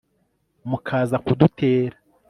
[0.69, 1.95] mukaza kudutera